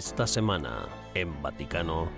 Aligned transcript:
Esta 0.00 0.26
semana, 0.26 0.88
en 1.12 1.42
Vaticano, 1.42 2.08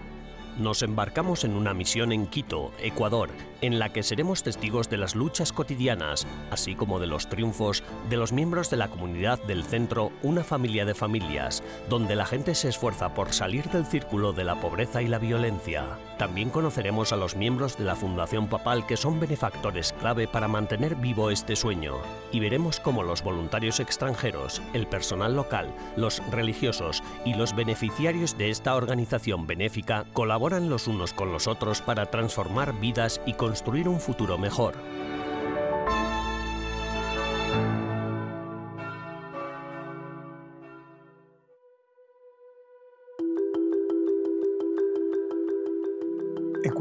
nos 0.57 0.85
embarcamos 0.85 1.43
en 1.43 1.57
una 1.57 1.75
misión 1.75 2.13
en 2.13 2.29
Quito, 2.29 2.71
Ecuador, 2.79 3.29
en 3.61 3.81
la 3.81 3.93
que 3.93 4.05
seremos 4.05 4.45
testigos 4.45 4.89
de 4.89 4.99
las 4.99 5.17
luchas 5.17 5.53
cotidianas, 5.53 6.25
así 6.53 6.77
como 6.77 7.01
de 7.01 7.09
los 7.09 7.29
triunfos 7.29 7.83
de 8.09 8.17
los 8.17 8.33
miembros 8.33 8.71
de 8.71 8.77
la 8.77 8.87
comunidad 8.87 9.43
del 9.43 9.65
centro 9.65 10.13
Una 10.23 10.45
familia 10.45 10.85
de 10.85 10.95
familias, 10.95 11.65
donde 11.89 12.15
la 12.15 12.25
gente 12.25 12.55
se 12.55 12.69
esfuerza 12.69 13.15
por 13.15 13.33
salir 13.33 13.69
del 13.71 13.85
círculo 13.85 14.33
de 14.33 14.45
la 14.45 14.61
pobreza 14.61 15.03
y 15.03 15.09
la 15.09 15.19
violencia. 15.19 15.99
También 16.23 16.51
conoceremos 16.51 17.13
a 17.13 17.17
los 17.17 17.35
miembros 17.35 17.77
de 17.77 17.83
la 17.83 17.97
Fundación 17.97 18.47
Papal 18.47 18.87
que 18.87 18.97
son 18.97 19.19
benefactores 19.19 19.93
clave 19.93 20.29
para 20.29 20.47
mantener 20.47 20.95
vivo 20.95 21.31
este 21.31 21.57
sueño, 21.57 21.97
y 22.31 22.39
veremos 22.39 22.79
cómo 22.79 23.03
los 23.03 23.25
voluntarios 23.25 23.81
extranjeros, 23.81 24.63
el 24.73 24.87
personal 24.87 25.35
local, 25.35 25.75
los 25.97 26.23
religiosos 26.31 27.03
y 27.25 27.35
los 27.35 27.57
beneficiarios 27.57 28.39
de 28.39 28.51
esta 28.51 28.77
organización 28.77 29.49
benéfica 29.49 30.05
colaboran 30.13 30.71
los 30.71 30.87
unos 30.87 31.13
con 31.13 31.33
los 31.33 31.49
otros 31.49 31.81
para 31.81 32.07
transformar 32.07 32.73
vidas 32.79 33.21
y 33.27 33.33
construir 33.33 33.89
un 33.89 33.99
futuro 33.99 34.39
mejor. 34.39 34.75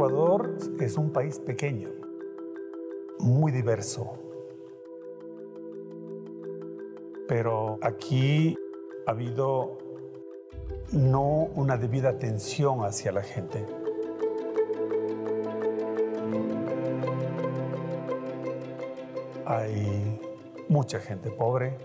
Ecuador 0.01 0.57
es 0.79 0.97
un 0.97 1.11
país 1.11 1.37
pequeño, 1.37 1.89
muy 3.19 3.51
diverso, 3.51 4.17
pero 7.27 7.77
aquí 7.83 8.57
ha 9.05 9.11
habido 9.11 9.77
no 10.91 11.51
una 11.53 11.77
debida 11.77 12.09
atención 12.09 12.83
hacia 12.83 13.11
la 13.11 13.21
gente. 13.21 13.63
Hay 19.45 20.19
mucha 20.67 20.99
gente 20.99 21.29
pobre 21.29 21.77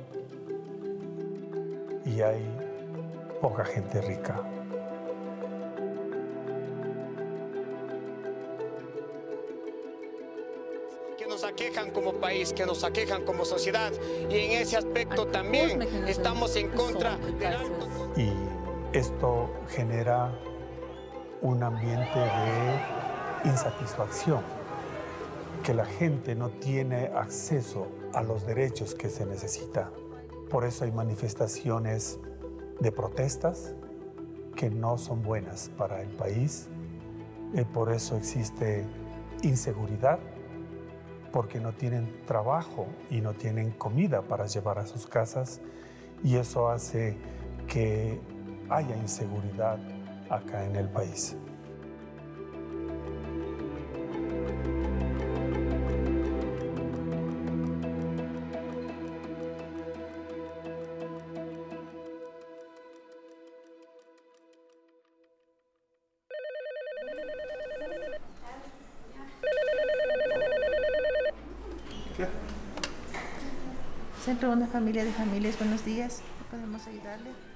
y 2.07 2.23
hay 2.23 2.43
poca 3.43 3.67
gente 3.67 4.01
rica. 4.01 4.41
Aquejan 11.57 11.91
como 11.91 12.13
país, 12.13 12.53
que 12.53 12.67
nos 12.67 12.85
aquejan 12.85 13.25
como 13.25 13.47
sociedad 13.47 13.91
y 14.29 14.35
en 14.35 14.51
ese 14.61 14.77
aspecto 14.77 15.27
también 15.27 15.81
estamos 16.07 16.55
en 16.55 16.69
contra 16.69 17.17
del 17.17 17.55
alto. 17.55 17.89
Y 18.15 18.31
esto 18.93 19.49
genera 19.71 20.39
un 21.41 21.63
ambiente 21.63 22.19
de 22.19 23.49
insatisfacción, 23.49 24.43
que 25.65 25.73
la 25.73 25.87
gente 25.87 26.35
no 26.35 26.51
tiene 26.51 27.07
acceso 27.07 27.87
a 28.13 28.23
los 28.23 28.47
derechos 28.47 28.95
que 28.95 29.09
se 29.09 29.25
necesita. 29.25 29.91
Por 30.51 30.67
eso 30.67 30.85
hay 30.85 30.93
manifestaciones 30.93 32.19
de 32.81 32.93
protestas 32.93 33.75
que 34.55 34.69
no 34.69 34.99
son 34.99 35.23
buenas 35.23 35.71
para 35.79 36.03
el 36.03 36.09
país. 36.09 36.69
Y 37.55 37.65
por 37.65 37.91
eso 37.93 38.17
existe 38.17 38.85
inseguridad, 39.43 40.19
porque 41.33 41.61
no 41.61 41.73
tienen 41.73 42.25
trabajo 42.27 42.87
y 43.11 43.21
no 43.21 43.35
tienen 43.35 43.71
comida 43.73 44.23
para 44.23 44.47
llevar 44.47 44.79
a 44.79 44.87
sus 44.87 45.07
casas. 45.07 45.61
Y 46.23 46.37
eso 46.37 46.69
hace 46.69 47.17
que 47.67 48.21
haya 48.69 48.97
inseguridad 48.97 49.79
acá 50.31 50.65
en 50.65 50.77
el 50.77 50.89
país. 50.89 51.37
Centro 74.47 74.65
Una 74.65 74.73
Familia 74.73 75.05
de 75.05 75.11
Familias, 75.11 75.59
buenos 75.59 75.85
días. 75.85 76.23
¿Podemos 76.53 76.87
ayudarle? 76.87 77.56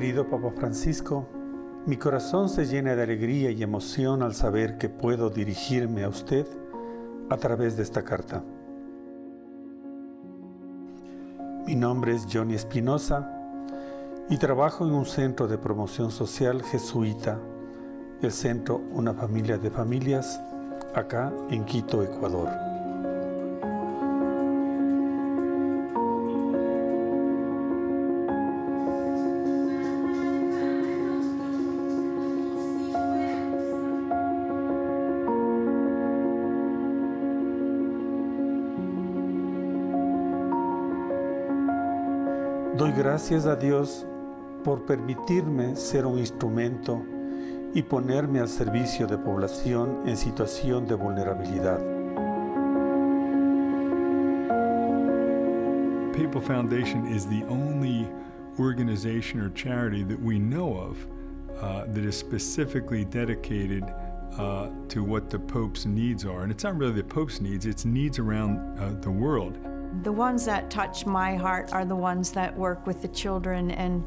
Querido 0.00 0.26
Papa 0.26 0.50
Francisco, 0.56 1.28
mi 1.84 1.98
corazón 1.98 2.48
se 2.48 2.64
llena 2.64 2.96
de 2.96 3.02
alegría 3.02 3.50
y 3.50 3.62
emoción 3.62 4.22
al 4.22 4.32
saber 4.32 4.78
que 4.78 4.88
puedo 4.88 5.28
dirigirme 5.28 6.04
a 6.04 6.08
usted 6.08 6.46
a 7.28 7.36
través 7.36 7.76
de 7.76 7.82
esta 7.82 8.02
carta. 8.02 8.42
Mi 11.66 11.74
nombre 11.74 12.14
es 12.14 12.26
Johnny 12.32 12.54
Espinosa 12.54 13.30
y 14.30 14.38
trabajo 14.38 14.86
en 14.86 14.94
un 14.94 15.04
centro 15.04 15.46
de 15.46 15.58
promoción 15.58 16.10
social 16.10 16.62
jesuita, 16.62 17.38
el 18.22 18.32
centro 18.32 18.80
Una 18.94 19.12
Familia 19.12 19.58
de 19.58 19.70
Familias, 19.70 20.40
acá 20.94 21.30
en 21.50 21.66
Quito, 21.66 22.02
Ecuador. 22.02 22.48
Doy 42.80 42.92
gracias 42.92 43.44
a 43.44 43.56
Dios 43.56 44.06
por 44.64 44.86
permitirme 44.86 45.76
ser 45.76 46.06
un 46.06 46.18
instrumento 46.18 47.04
y 47.74 47.82
ponerme 47.82 48.40
al 48.40 48.48
servicio 48.48 49.06
de 49.06 49.18
población 49.18 50.08
en 50.08 50.16
situación 50.16 50.86
de 50.86 50.94
vulnerabilidad. 50.94 51.78
Papal 56.14 56.40
Foundation 56.40 57.06
is 57.06 57.26
the 57.26 57.44
only 57.50 58.08
organization 58.58 59.42
or 59.42 59.50
charity 59.50 60.02
that 60.02 60.18
we 60.18 60.38
know 60.38 60.74
of 60.78 60.96
uh, 61.60 61.84
that 61.92 62.06
is 62.06 62.16
specifically 62.16 63.04
dedicated 63.04 63.84
uh, 64.38 64.70
to 64.88 65.04
what 65.04 65.28
the 65.28 65.38
Pope's 65.38 65.84
needs 65.84 66.24
are. 66.24 66.44
And 66.44 66.50
it's 66.50 66.64
not 66.64 66.78
really 66.78 66.94
the 66.94 67.04
Pope's 67.04 67.42
needs, 67.42 67.66
it's 67.66 67.84
needs 67.84 68.18
around 68.18 68.56
uh, 68.78 68.98
the 69.02 69.10
world. 69.10 69.58
The 70.02 70.12
ones 70.12 70.44
that 70.46 70.70
touch 70.70 71.04
my 71.04 71.36
heart 71.36 71.72
are 71.72 71.84
the 71.84 71.96
ones 71.96 72.30
that 72.32 72.56
work 72.56 72.86
with 72.86 73.02
the 73.02 73.08
children, 73.08 73.70
and 73.72 74.04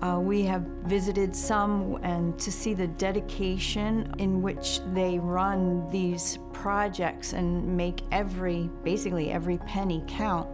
uh, 0.00 0.18
we 0.20 0.42
have 0.44 0.62
visited 0.84 1.34
some, 1.34 1.98
and 2.02 2.38
to 2.38 2.50
see 2.50 2.72
the 2.74 2.86
dedication 2.86 4.12
in 4.18 4.42
which 4.42 4.80
they 4.94 5.18
run 5.18 5.88
these 5.90 6.38
projects 6.52 7.34
and 7.34 7.76
make 7.76 8.02
every, 8.10 8.70
basically 8.84 9.30
every 9.30 9.58
penny 9.58 10.02
count, 10.06 10.48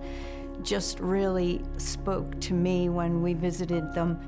just 0.62 0.98
really 1.00 1.62
spoke 1.76 2.40
to 2.40 2.54
me 2.54 2.88
when 2.88 3.22
we 3.22 3.34
visited 3.34 3.92
them. 3.94 4.18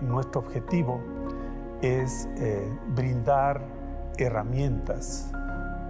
Nuestro 0.00 0.42
objetivo 0.42 1.00
es 1.82 2.26
eh, 2.38 2.68
brindar 2.94 3.60
herramientas 4.18 5.30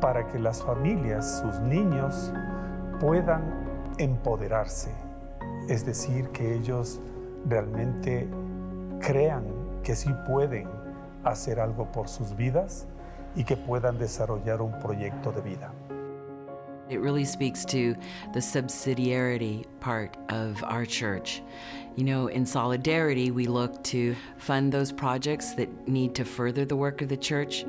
para 0.00 0.26
que 0.26 0.38
las 0.38 0.62
familias, 0.62 1.40
sus 1.40 1.60
niños, 1.60 2.32
puedan 3.00 3.42
empoderarse, 3.98 4.90
es 5.68 5.84
decir, 5.84 6.28
que 6.30 6.54
ellos 6.54 7.00
realmente 7.48 8.28
crean 9.00 9.44
que 9.82 9.94
sí 9.94 10.10
pueden 10.26 10.68
hacer 11.24 11.60
algo 11.60 11.90
por 11.92 12.08
sus 12.08 12.36
vidas 12.36 12.86
y 13.34 13.44
que 13.44 13.56
puedan 13.56 13.98
desarrollar 13.98 14.62
un 14.62 14.72
proyecto 14.78 15.32
de 15.32 15.40
vida. 15.42 15.70
It 16.88 17.00
really 17.00 17.24
speaks 17.24 17.64
to 17.66 17.96
the 18.32 18.40
subsidiarity 18.40 19.64
part 19.80 20.16
of 20.28 20.62
our 20.62 20.86
church. 20.86 21.42
You 21.96 22.04
know, 22.04 22.28
in 22.28 22.46
solidarity, 22.46 23.32
we 23.32 23.46
look 23.46 23.82
to 23.84 24.14
fund 24.38 24.70
those 24.70 24.92
projects 24.92 25.54
that 25.54 25.88
need 25.88 26.14
to 26.14 26.24
further 26.24 26.64
the 26.64 26.76
work 26.76 27.02
of 27.02 27.08
the 27.08 27.16
church. 27.16 27.64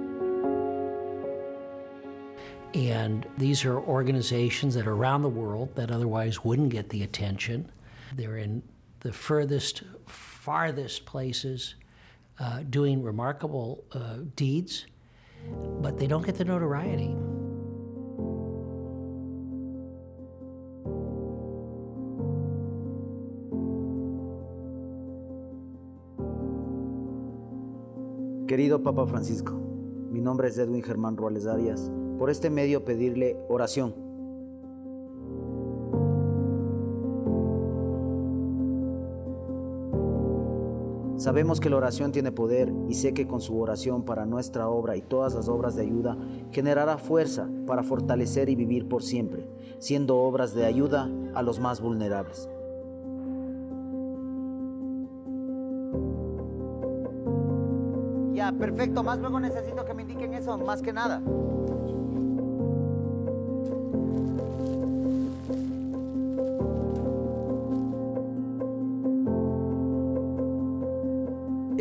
And 2.74 3.26
these 3.38 3.66
are 3.66 3.80
organizations 3.80 4.76
that 4.76 4.88
are 4.88 4.94
around 4.94 5.22
the 5.22 5.30
world 5.30 5.76
that 5.76 5.90
otherwise 5.90 6.44
wouldn't 6.44 6.70
get 6.70 6.90
the 6.90 7.04
attention. 7.04 7.72
They're 8.16 8.38
in 8.38 8.62
the 9.00 9.12
furthest, 9.14 9.84
farthest 10.06 11.06
places 11.06 11.76
uh, 12.40 12.62
doing 12.70 13.02
remarkable 13.02 13.84
uh, 13.94 14.18
deeds, 14.36 14.86
but 15.82 15.98
they 15.98 16.08
don't 16.08 16.26
get 16.26 16.36
the 16.36 16.46
notoriety. 16.46 17.16
Querido 28.48 28.82
Papa 28.82 29.06
Francisco, 29.08 29.52
mi 30.10 30.22
nombre 30.22 30.48
es 30.48 30.58
Edwin 30.58 30.82
Germán 30.82 31.18
Ruales 31.18 31.46
Arias. 31.48 31.92
Por 32.18 32.30
este 32.30 32.50
medio 32.50 32.84
pedirle 32.84 33.38
oración. 33.48 34.08
Sabemos 41.18 41.60
que 41.60 41.70
la 41.70 41.78
oración 41.78 42.12
tiene 42.12 42.32
poder 42.32 42.72
y 42.88 42.94
sé 42.94 43.14
que 43.14 43.28
con 43.28 43.42
su 43.42 43.60
oración 43.60 44.04
para 44.04 44.26
nuestra 44.26 44.70
obra 44.70 44.96
y 44.96 45.02
todas 45.02 45.34
las 45.34 45.50
obras 45.50 45.76
de 45.76 45.82
ayuda 45.82 46.16
generará 46.52 46.98
fuerza 47.00 47.50
para 47.66 47.84
fortalecer 47.84 48.50
y 48.50 48.56
vivir 48.56 48.88
por 48.88 49.04
siempre, 49.04 49.46
siendo 49.80 50.20
obras 50.20 50.54
de 50.54 50.66
ayuda 50.66 51.10
a 51.34 51.42
los 51.42 51.60
más 51.60 51.82
vulnerables. 51.82 52.48
Ya, 58.34 58.52
perfecto. 58.52 59.04
Más 59.04 59.18
luego 59.18 59.40
necesito 59.40 59.84
que 59.84 59.96
me 59.96 60.04
indiquen 60.04 60.36
eso, 60.36 60.58
más 60.60 60.84
que 60.84 60.94
nada. 60.94 61.22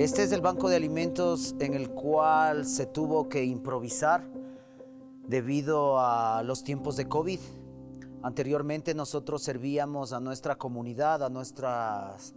Este 0.06 0.22
es 0.22 0.30
el 0.30 0.40
banco 0.40 0.68
de 0.68 0.76
alimentos 0.76 1.56
en 1.58 1.74
el 1.74 1.90
cual 1.90 2.64
se 2.64 2.86
tuvo 2.86 3.28
que 3.28 3.44
improvisar 3.44 4.24
debido 5.26 5.98
a 5.98 6.44
los 6.44 6.62
tiempos 6.62 6.96
de 6.96 7.08
COVID. 7.08 7.40
Anteriormente 8.22 8.94
nosotros 8.94 9.42
servíamos 9.42 10.12
a 10.12 10.20
nuestra 10.20 10.54
comunidad, 10.54 11.24
a 11.24 11.28
nuestras 11.28 12.36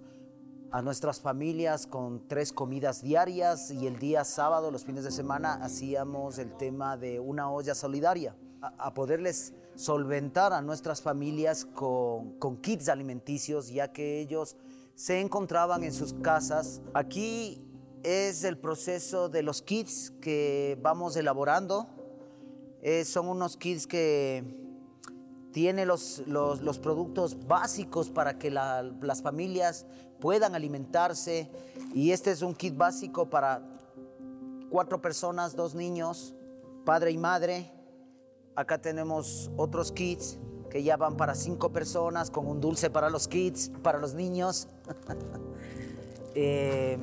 a 0.72 0.82
nuestras 0.82 1.22
familias 1.22 1.86
con 1.86 2.28
tres 2.28 2.52
comidas 2.52 3.04
diarias 3.04 3.70
y 3.70 3.86
el 3.86 4.00
día 4.00 4.24
sábado, 4.24 4.72
los 4.72 4.84
fines 4.84 5.04
de 5.04 5.12
semana, 5.12 5.54
hacíamos 5.62 6.40
el 6.40 6.58
tema 6.58 6.98
de 6.98 7.20
una 7.20 7.52
olla 7.52 7.76
solidaria, 7.76 8.36
a, 8.62 8.96
poderles 8.96 9.54
solventar 9.76 10.54
a 10.54 10.64
nuestras 10.64 11.04
familias 11.04 11.66
con, 11.66 12.32
con 12.40 12.58
kits 12.58 12.90
alimenticios, 12.90 13.70
ya 13.70 13.92
que 13.92 14.20
ellos 14.22 14.56
se 15.00 15.22
encontraban 15.22 15.86
en 15.86 15.94
sus 15.94 16.12
casas. 16.12 16.82
Aquí 16.94 17.66
es 18.04 18.44
el 18.44 18.58
proceso 18.58 19.30
de 19.30 19.44
los 19.44 19.62
kits 19.62 20.12
que 20.20 20.78
vamos 20.82 21.16
elaborando. 21.16 21.88
Eh, 22.82 23.06
son 23.06 23.30
unos 23.30 23.56
kits 23.56 23.88
que 23.88 24.44
tiene 25.54 25.86
los, 25.86 26.22
los, 26.28 26.80
productos 26.80 27.48
básicos 27.48 28.10
para 28.10 28.38
que 28.38 28.52
las 28.52 29.22
familias 29.22 29.86
puedan 30.20 30.54
alimentarse. 30.54 31.50
Y 31.94 32.12
este 32.12 32.32
es 32.32 32.42
un 32.42 32.54
kit 32.54 32.76
básico 32.76 33.30
para 33.30 33.66
cuatro 34.70 35.02
personas, 35.02 35.56
dos 35.56 35.76
niños, 35.76 36.36
padre 36.84 37.12
y 37.12 37.18
madre. 37.18 37.72
Acá 38.54 38.82
tenemos 38.82 39.50
otros 39.56 39.94
kits 39.94 40.38
que 40.70 40.84
ya 40.84 40.98
van 40.98 41.18
para 41.18 41.36
cinco 41.36 41.70
personas, 41.70 42.30
con 42.30 42.48
un 42.48 42.62
dulce 42.62 42.90
para 42.90 43.10
los 43.10 43.28
kids, 43.28 43.72
para 43.82 44.00
los 44.00 44.14
niños. 44.14 44.68
Eh, 46.36 46.98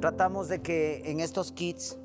tratamos 0.00 0.48
de 0.48 0.60
que 0.60 1.10
en 1.10 1.20
estos 1.20 1.50
kits 1.50 1.96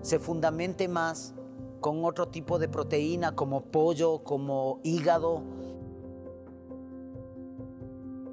se 0.00 0.18
fundamente 0.18 0.88
más 0.88 1.34
con 1.80 2.04
otro 2.06 2.28
tipo 2.28 2.58
de 2.58 2.68
proteína 2.68 3.36
como 3.36 3.60
pollo, 3.60 4.24
como 4.24 4.80
hígado, 4.82 5.42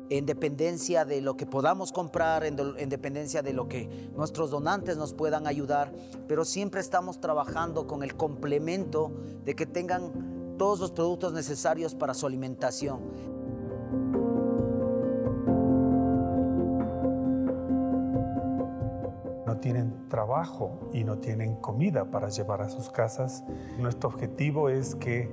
en 0.10 0.25
dependencia 0.25 1.04
de 1.04 1.22
lo 1.22 1.36
que 1.36 1.45
podamos 1.45 1.92
comprar, 1.92 2.45
en, 2.45 2.56
dependencia 2.56 3.42
de 3.42 3.54
lo 3.54 3.68
que 3.68 4.10
nuestros 4.16 4.51
donantes 4.51 4.98
nos 4.98 5.13
puedan 5.13 5.48
ayudar, 5.48 5.92
pero 6.27 6.45
siempre 6.45 6.81
estamos 6.81 7.19
trabajando 7.19 7.88
con 7.88 8.04
el 8.04 8.16
complemento 8.16 9.12
de 9.44 9.56
que 9.56 9.66
tengan 9.66 10.35
todos 10.57 10.80
los 10.80 10.92
productos 10.92 11.34
necesarios 11.34 11.96
para 11.96 12.13
su 12.13 12.25
alimentación. 12.25 13.00
No 19.46 19.57
tienen 19.60 20.07
trabajo 20.10 20.90
y 20.94 21.04
no 21.04 21.18
tienen 21.18 21.56
comida 21.56 22.06
para 22.12 22.30
llevar 22.30 22.62
a 22.62 22.69
sus 22.69 22.90
casas. 22.90 23.44
Nuestro 23.78 24.10
objetivo 24.10 24.69
es 24.69 24.96
que 24.96 25.30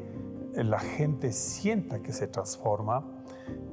la 0.55 0.79
gente 0.79 1.33
sienta 1.33 2.03
que 2.03 2.13
se 2.13 2.27
transforma, 2.27 3.05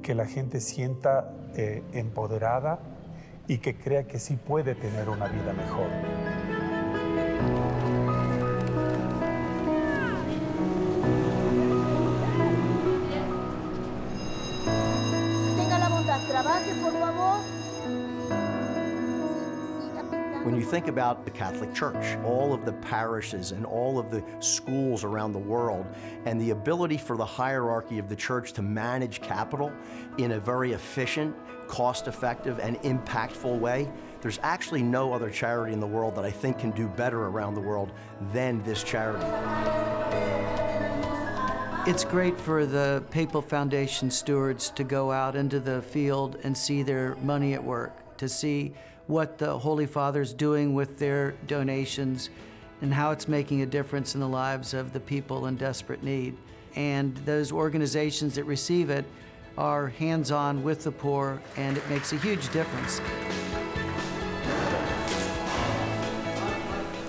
que 0.02 0.14
la 0.14 0.26
gente 0.26 0.60
sienta 0.60 1.34
eh, 1.54 1.82
empoderada 1.92 2.80
y 3.48 3.58
que 3.58 3.76
crea 3.76 4.06
que 4.06 4.18
sí 4.18 4.36
puede 4.36 4.74
tener 4.74 5.08
una 5.08 5.26
vida 5.26 5.52
mejor. 5.52 5.88
Think 20.70 20.86
about 20.86 21.24
the 21.24 21.30
Catholic 21.32 21.74
Church, 21.74 22.16
all 22.24 22.54
of 22.54 22.64
the 22.64 22.72
parishes 22.74 23.50
and 23.50 23.66
all 23.66 23.98
of 23.98 24.08
the 24.08 24.22
schools 24.38 25.02
around 25.02 25.32
the 25.32 25.38
world, 25.38 25.84
and 26.26 26.40
the 26.40 26.50
ability 26.50 26.96
for 26.96 27.16
the 27.16 27.24
hierarchy 27.24 27.98
of 27.98 28.08
the 28.08 28.14
church 28.14 28.52
to 28.52 28.62
manage 28.62 29.20
capital 29.20 29.72
in 30.18 30.30
a 30.32 30.38
very 30.38 30.72
efficient, 30.72 31.34
cost 31.66 32.06
effective, 32.06 32.60
and 32.60 32.76
impactful 32.82 33.58
way, 33.58 33.90
there's 34.20 34.38
actually 34.44 34.80
no 34.80 35.12
other 35.12 35.28
charity 35.28 35.72
in 35.72 35.80
the 35.80 35.86
world 35.86 36.14
that 36.14 36.24
I 36.24 36.30
think 36.30 36.60
can 36.60 36.70
do 36.70 36.86
better 36.86 37.26
around 37.26 37.54
the 37.54 37.60
world 37.60 37.90
than 38.32 38.62
this 38.62 38.84
charity. 38.84 39.26
It's 41.90 42.04
great 42.04 42.38
for 42.38 42.64
the 42.64 43.02
Papal 43.10 43.42
Foundation 43.42 44.08
stewards 44.08 44.70
to 44.70 44.84
go 44.84 45.10
out 45.10 45.34
into 45.34 45.58
the 45.58 45.82
field 45.82 46.38
and 46.44 46.56
see 46.56 46.84
their 46.84 47.16
money 47.16 47.54
at 47.54 47.64
work, 47.64 48.16
to 48.18 48.28
see 48.28 48.72
what 49.10 49.38
the 49.38 49.58
Holy 49.58 49.86
Father's 49.86 50.32
doing 50.32 50.72
with 50.72 50.96
their 50.98 51.32
donations 51.48 52.30
and 52.80 52.94
how 52.94 53.10
it's 53.10 53.26
making 53.26 53.60
a 53.60 53.66
difference 53.66 54.14
in 54.14 54.20
the 54.20 54.28
lives 54.28 54.72
of 54.72 54.92
the 54.92 55.00
people 55.00 55.46
in 55.46 55.56
desperate 55.56 56.02
need. 56.02 56.36
And 56.76 57.16
those 57.26 57.50
organizations 57.50 58.36
that 58.36 58.44
receive 58.44 58.88
it 58.88 59.04
are 59.58 59.88
hands 59.88 60.30
on 60.30 60.62
with 60.62 60.84
the 60.84 60.92
poor, 60.92 61.42
and 61.56 61.76
it 61.76 61.90
makes 61.90 62.12
a 62.12 62.16
huge 62.16 62.50
difference. 62.52 63.00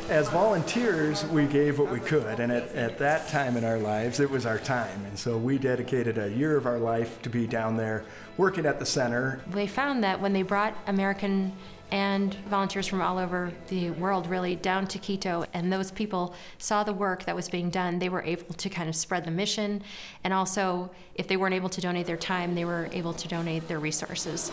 As 0.09 0.27
volunteers, 0.27 1.23
we 1.27 1.45
gave 1.45 1.79
what 1.79 1.89
we 1.89 1.99
could, 2.01 2.41
and 2.41 2.51
at, 2.51 2.67
at 2.75 2.97
that 2.97 3.29
time 3.29 3.55
in 3.55 3.63
our 3.63 3.77
lives, 3.77 4.19
it 4.19 4.29
was 4.29 4.45
our 4.45 4.59
time. 4.59 5.05
And 5.05 5.17
so 5.17 5.37
we 5.37 5.57
dedicated 5.57 6.17
a 6.17 6.29
year 6.29 6.57
of 6.57 6.65
our 6.65 6.79
life 6.79 7.21
to 7.21 7.29
be 7.29 7.47
down 7.47 7.77
there 7.77 8.03
working 8.35 8.65
at 8.65 8.77
the 8.77 8.85
center. 8.85 9.39
We 9.53 9.67
found 9.67 10.03
that 10.03 10.19
when 10.19 10.33
they 10.33 10.41
brought 10.41 10.75
American 10.87 11.53
and 11.91 12.33
volunteers 12.49 12.87
from 12.87 13.01
all 13.01 13.17
over 13.17 13.51
the 13.67 13.91
world 13.91 14.27
really 14.27 14.55
down 14.55 14.87
to 14.87 14.97
Quito. 14.97 15.45
And 15.53 15.71
those 15.71 15.91
people 15.91 16.33
saw 16.57 16.83
the 16.83 16.93
work 16.93 17.25
that 17.25 17.35
was 17.35 17.49
being 17.49 17.69
done. 17.69 17.99
They 17.99 18.09
were 18.09 18.23
able 18.23 18.53
to 18.53 18.69
kind 18.69 18.87
of 18.87 18.95
spread 18.95 19.25
the 19.25 19.31
mission. 19.31 19.83
And 20.23 20.33
also, 20.33 20.89
if 21.15 21.27
they 21.27 21.35
weren't 21.37 21.53
able 21.53 21.69
to 21.69 21.81
donate 21.81 22.05
their 22.05 22.17
time, 22.17 22.55
they 22.55 22.65
were 22.65 22.87
able 22.93 23.13
to 23.13 23.27
donate 23.27 23.67
their 23.67 23.79
resources. 23.79 24.51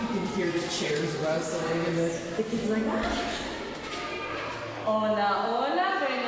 You 0.00 0.06
can 0.06 0.26
hear 0.36 0.50
the 0.52 0.60
chairs 0.68 1.14
rustling 1.16 1.86
and 1.86 1.98
the, 1.98 2.20
the 2.36 2.42
kids 2.44 2.70
like. 2.70 2.84
Hola, 4.84 5.22
hola, 5.22 6.27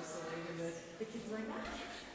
isolated, 0.00 0.72
the 0.98 1.04
kids 1.04 1.28
were 1.30 1.36
like, 1.36 1.44
ah. 1.52 2.09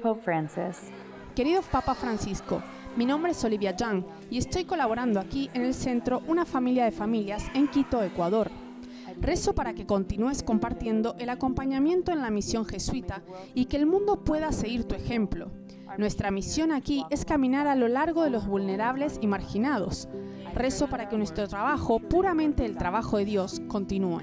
Pope 0.00 0.22
Francis, 0.22 0.90
Querido 1.34 1.62
Papa 1.62 1.94
Francisco, 1.94 2.62
mi 2.96 3.04
nombre 3.04 3.32
es 3.32 3.44
Olivia 3.44 3.76
Yang 3.76 4.04
y 4.30 4.38
estoy 4.38 4.64
colaborando 4.64 5.20
aquí 5.20 5.50
en 5.54 5.62
el 5.62 5.74
centro 5.74 6.22
Una 6.26 6.44
Familia 6.44 6.84
de 6.84 6.90
Familias 6.90 7.44
en 7.54 7.68
Quito, 7.68 8.02
Ecuador. 8.02 8.50
Rezo 9.20 9.54
para 9.54 9.74
que 9.74 9.86
continúes 9.86 10.42
compartiendo 10.42 11.14
el 11.18 11.28
acompañamiento 11.28 12.12
en 12.12 12.22
la 12.22 12.30
misión 12.30 12.64
jesuita 12.64 13.22
y 13.54 13.66
que 13.66 13.76
el 13.76 13.86
mundo 13.86 14.24
pueda 14.24 14.52
seguir 14.52 14.84
tu 14.84 14.94
ejemplo. 14.94 15.50
Nuestra 15.98 16.30
misión 16.30 16.72
aquí 16.72 17.04
es 17.10 17.24
caminar 17.24 17.66
a 17.66 17.76
lo 17.76 17.88
largo 17.88 18.24
de 18.24 18.30
los 18.30 18.46
vulnerables 18.46 19.18
y 19.20 19.26
marginados. 19.26 20.08
Rezo 20.54 20.88
para 20.88 21.08
que 21.08 21.18
nuestro 21.18 21.46
trabajo, 21.46 22.00
puramente 22.00 22.64
el 22.64 22.76
trabajo 22.76 23.18
de 23.18 23.24
Dios, 23.24 23.60
continúe. 23.68 24.20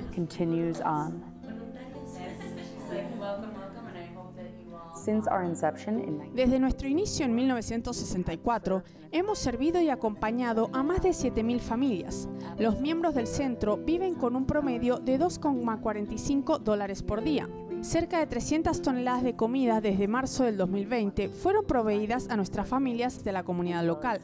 Desde 6.34 6.60
nuestro 6.60 6.88
inicio 6.88 7.26
en 7.26 7.34
1964, 7.34 8.84
hemos 9.12 9.40
servido 9.40 9.82
y 9.82 9.90
acompañado 9.90 10.70
a 10.74 10.84
más 10.84 11.02
de 11.02 11.10
7.000 11.10 11.60
familias. 11.60 12.28
Los 12.60 12.82
miembros 12.82 13.16
del 13.16 13.28
centro 13.28 13.78
viven 13.78 14.16
con 14.16 14.36
un 14.36 14.46
promedio 14.46 14.98
de 14.98 15.18
2,45 15.18 16.60
dólares 16.60 17.04
por 17.04 17.24
día. 17.24 17.48
Cerca 17.82 18.20
de 18.20 18.28
300 18.28 18.82
toneladas 18.82 19.24
de 19.24 19.36
comida 19.36 19.80
desde 19.80 20.08
marzo 20.08 20.44
del 20.44 20.58
2020 20.58 21.30
fueron 21.30 21.66
proveídas 21.66 22.28
a 22.30 22.36
nuestras 22.36 22.68
familias 22.68 23.24
de 23.24 23.32
la 23.32 23.44
comunidad 23.44 23.86
local. 23.86 24.20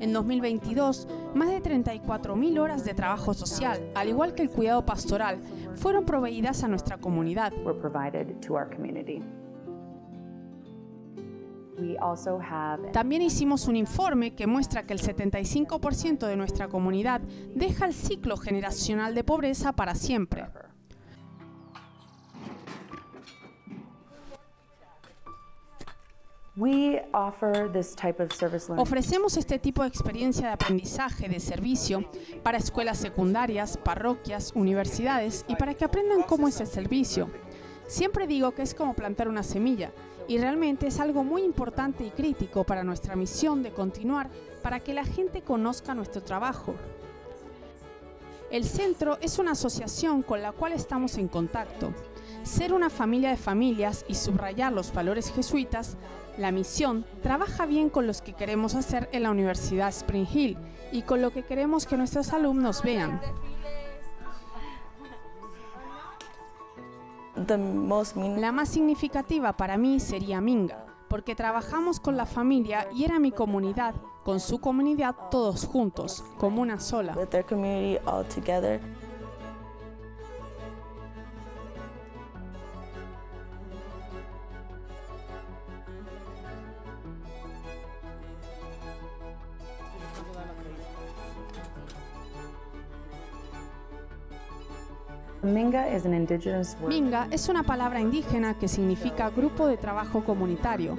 En 0.00 0.12
2022, 0.12 1.08
más 1.34 1.48
de 1.48 1.62
34.000 1.62 2.58
horas 2.60 2.84
de 2.84 2.94
trabajo 2.94 3.34
social, 3.34 3.90
al 3.94 4.08
igual 4.08 4.34
que 4.34 4.42
el 4.42 4.50
cuidado 4.50 4.86
pastoral, 4.86 5.38
fueron 5.74 6.04
proveídas 6.04 6.62
a 6.62 6.68
nuestra 6.68 6.98
comunidad. 6.98 7.52
También 12.92 13.22
hicimos 13.22 13.68
un 13.68 13.76
informe 13.76 14.34
que 14.34 14.46
muestra 14.46 14.84
que 14.84 14.92
el 14.92 15.00
75% 15.00 16.26
de 16.26 16.36
nuestra 16.36 16.68
comunidad 16.68 17.20
deja 17.54 17.86
el 17.86 17.94
ciclo 17.94 18.36
generacional 18.36 19.14
de 19.14 19.24
pobreza 19.24 19.72
para 19.72 19.94
siempre. 19.94 20.46
Ofrecemos 28.80 29.36
este 29.36 29.60
tipo 29.60 29.82
de 29.82 29.88
experiencia 29.88 30.48
de 30.48 30.52
aprendizaje, 30.54 31.28
de 31.28 31.38
servicio, 31.38 32.10
para 32.42 32.58
escuelas 32.58 32.98
secundarias, 32.98 33.76
parroquias, 33.76 34.50
universidades 34.56 35.44
y 35.46 35.54
para 35.54 35.74
que 35.74 35.84
aprendan 35.84 36.22
cómo 36.22 36.48
es 36.48 36.60
el 36.60 36.66
servicio. 36.66 37.30
Siempre 37.86 38.26
digo 38.26 38.50
que 38.50 38.62
es 38.62 38.74
como 38.74 38.94
plantar 38.94 39.28
una 39.28 39.44
semilla 39.44 39.92
y 40.26 40.38
realmente 40.38 40.88
es 40.88 40.98
algo 40.98 41.22
muy 41.22 41.42
importante 41.42 42.04
y 42.04 42.10
crítico 42.10 42.64
para 42.64 42.82
nuestra 42.82 43.14
misión 43.14 43.62
de 43.62 43.70
continuar 43.70 44.28
para 44.60 44.80
que 44.80 44.94
la 44.94 45.04
gente 45.04 45.42
conozca 45.42 45.94
nuestro 45.94 46.24
trabajo. 46.24 46.74
El 48.50 48.64
centro 48.64 49.16
es 49.20 49.38
una 49.38 49.52
asociación 49.52 50.22
con 50.22 50.42
la 50.42 50.50
cual 50.50 50.72
estamos 50.72 51.18
en 51.18 51.28
contacto. 51.28 51.92
Ser 52.48 52.72
una 52.72 52.88
familia 52.88 53.28
de 53.28 53.36
familias 53.36 54.06
y 54.08 54.14
subrayar 54.14 54.72
los 54.72 54.94
valores 54.94 55.30
jesuitas, 55.30 55.98
la 56.38 56.50
misión 56.50 57.04
trabaja 57.22 57.66
bien 57.66 57.90
con 57.90 58.06
los 58.06 58.22
que 58.22 58.32
queremos 58.32 58.74
hacer 58.74 59.06
en 59.12 59.24
la 59.24 59.30
Universidad 59.30 59.90
Spring 59.90 60.26
Hill 60.32 60.56
y 60.90 61.02
con 61.02 61.20
lo 61.20 61.30
que 61.30 61.42
queremos 61.42 61.84
que 61.84 61.98
nuestros 61.98 62.32
alumnos 62.32 62.82
vean. 62.82 63.20
La 68.38 68.50
más 68.50 68.68
significativa 68.70 69.54
para 69.54 69.76
mí 69.76 70.00
sería 70.00 70.40
Minga, 70.40 70.86
porque 71.08 71.34
trabajamos 71.34 72.00
con 72.00 72.16
la 72.16 72.24
familia 72.24 72.88
y 72.94 73.04
era 73.04 73.18
mi 73.18 73.30
comunidad, 73.30 73.94
con 74.24 74.40
su 74.40 74.58
comunidad 74.58 75.14
todos 75.30 75.66
juntos, 75.66 76.24
como 76.38 76.62
una 76.62 76.80
sola. 76.80 77.14
Minga 95.54 95.94
is 95.94 96.04
an 96.04 96.14
indigenous 96.14 96.76
word 96.80 96.92
Minga 96.92 97.28
es 97.30 97.48
una 97.48 97.62
palabra 97.62 98.00
indígena 98.00 98.58
que 98.58 98.68
significa 98.68 99.30
grupo 99.30 99.66
de 99.66 99.76
trabajo 99.76 100.22
comunitario. 100.24 100.96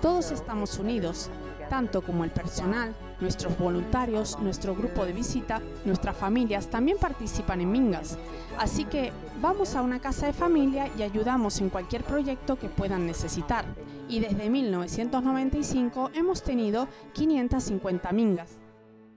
Todos 0.00 0.30
estamos 0.30 0.78
unidos, 0.78 1.30
tanto 1.68 2.02
como 2.02 2.24
el 2.24 2.30
personal, 2.30 2.94
nuestros 3.20 3.58
voluntarios, 3.58 4.38
nuestro 4.38 4.74
grupo 4.74 5.04
de 5.04 5.12
visita, 5.12 5.60
nuestras 5.84 6.16
familias 6.16 6.68
también 6.68 6.98
participan 6.98 7.60
en 7.60 7.72
Mingas. 7.72 8.16
Así 8.58 8.84
que 8.84 9.12
vamos 9.40 9.74
a 9.74 9.82
una 9.82 10.00
casa 10.00 10.26
de 10.26 10.32
familia 10.32 10.88
y 10.96 11.02
ayudamos 11.02 11.60
en 11.60 11.70
cualquier 11.70 12.04
proyecto 12.04 12.56
que 12.56 12.68
puedan 12.68 13.06
necesitar. 13.06 13.64
Y 14.08 14.20
desde 14.20 14.48
1995 14.48 16.10
hemos 16.14 16.42
tenido 16.42 16.88
550 17.14 18.12
Mingas. 18.12 18.58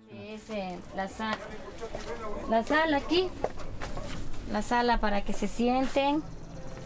Es 0.10 0.50
eh, 0.50 0.78
la 0.96 1.08
sala. 1.08 1.38
La 2.50 2.64
sala 2.64 2.98
aquí. 2.98 3.30
La 4.52 4.62
sala 4.62 5.00
para 5.00 5.22
que 5.24 5.34
se 5.34 5.48
sienten. 5.48 6.22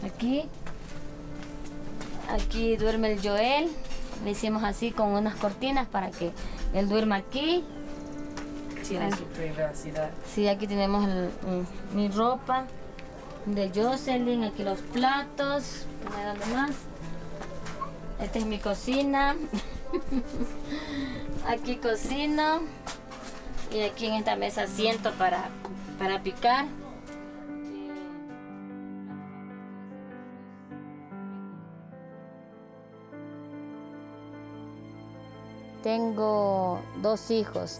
Aquí. 0.04 0.44
Aquí 2.30 2.76
duerme 2.76 3.12
el 3.12 3.20
Joel. 3.26 3.68
Le 4.24 4.30
hicimos 4.30 4.62
así 4.64 4.92
con 4.92 5.08
unas 5.08 5.34
cortinas 5.36 5.86
para 5.86 6.10
que 6.10 6.32
él 6.74 6.88
duerma 6.88 7.16
aquí. 7.16 7.64
Tiene 8.88 9.06
Ah. 9.12 9.16
su 9.16 9.24
privacidad. 9.24 10.10
Sí, 10.32 10.46
aquí 10.48 10.66
tenemos 10.66 11.08
el- 11.08 11.30
mi 11.94 12.08
ropa 12.08 12.66
de 13.46 13.70
Jocelyn, 13.74 14.44
aquí 14.44 14.62
los 14.62 14.78
platos, 14.80 15.86
dónde 16.24 16.46
más. 16.54 16.70
Esta 18.20 18.38
es 18.38 18.46
mi 18.46 18.58
cocina. 18.58 19.34
aquí 21.48 21.76
cocino. 21.76 22.60
Y 23.72 23.80
aquí 23.82 24.06
en 24.06 24.14
esta 24.14 24.36
mesa 24.36 24.66
siento 24.68 25.12
para, 25.14 25.48
para 25.98 26.22
picar. 26.22 26.66
Tengo 35.86 36.80
dos 37.00 37.30
hijos. 37.30 37.78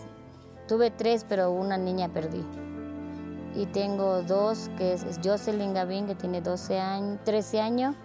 Tuve 0.69 0.93
tres, 0.93 1.27
pero 1.29 1.51
una 1.51 1.77
niña 1.77 2.09
perdí. 2.09 2.45
Y 3.57 3.67
tengo 3.67 4.23
dos, 4.23 4.71
que 4.79 4.93
es, 4.93 5.05
Jocelyn 5.25 5.75
Gavín, 5.75 6.07
que 6.07 6.15
tiene 6.15 6.41
12 6.41 6.79
años, 6.79 7.19
13 7.25 7.61
años, 7.61 7.97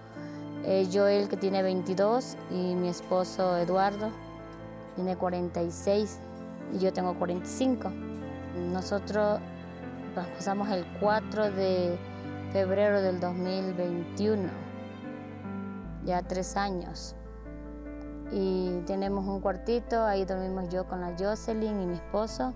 eh, 0.64 0.90
Joel, 0.92 1.30
que 1.30 1.38
tiene 1.38 1.62
22, 1.62 2.36
y 2.50 2.74
mi 2.74 2.88
esposo 2.88 3.56
Eduardo, 3.58 4.10
tiene 4.96 5.16
46 5.18 6.18
y 6.74 6.80
yo 6.80 6.92
tengo 6.92 7.14
45. 7.20 7.92
Nosotros 8.74 9.40
nos 10.16 10.70
el 10.70 10.84
4 11.00 11.52
de 11.52 11.96
febrero 12.52 13.04
del 13.04 13.20
2021, 13.20 14.50
ya 16.06 16.24
tres 16.24 16.58
años. 16.58 17.16
Y 18.32 18.80
tenemos 18.86 19.26
un 19.26 19.42
cuartito, 19.42 20.06
ahí 20.06 20.24
dormimos 20.24 20.70
yo 20.70 20.86
con 20.86 21.02
la 21.02 21.14
Jocelyn 21.18 21.82
y 21.82 21.86
mi 21.86 21.94
esposo. 21.96 22.54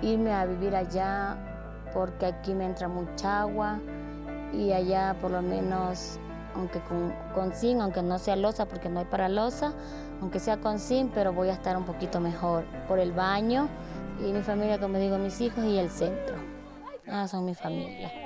Irme 0.00 0.32
a 0.32 0.46
vivir 0.46 0.74
allá 0.74 1.36
porque 1.92 2.26
aquí 2.26 2.54
me 2.54 2.64
entra 2.66 2.88
mucha 2.88 3.42
agua 3.42 3.80
y 4.52 4.72
allá 4.72 5.16
por 5.20 5.30
lo 5.30 5.42
menos, 5.42 6.18
aunque 6.54 6.80
con, 6.80 7.14
con 7.34 7.52
zinc, 7.52 7.80
aunque 7.80 8.02
no 8.02 8.18
sea 8.18 8.36
losa 8.36 8.66
porque 8.66 8.88
no 8.88 9.00
hay 9.00 9.06
para 9.06 9.28
losa, 9.28 9.72
aunque 10.20 10.40
sea 10.40 10.58
con 10.58 10.78
zinc, 10.78 11.12
pero 11.12 11.32
voy 11.32 11.48
a 11.48 11.52
estar 11.52 11.76
un 11.76 11.84
poquito 11.84 12.20
mejor 12.20 12.64
por 12.88 12.98
el 12.98 13.12
baño 13.12 13.68
y 14.20 14.32
mi 14.32 14.42
familia, 14.42 14.78
como 14.78 14.98
digo, 14.98 15.18
mis 15.18 15.40
hijos 15.40 15.64
y 15.64 15.78
el 15.78 15.90
centro. 15.90 16.36
Ah, 17.06 17.28
son 17.28 17.44
mi 17.44 17.54
familia. 17.54 18.23